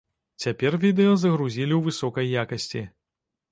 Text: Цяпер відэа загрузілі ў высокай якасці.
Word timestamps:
Цяпер 0.45 0.77
відэа 0.85 1.11
загрузілі 1.25 1.73
ў 1.79 1.91
высокай 1.91 2.35
якасці. 2.47 2.85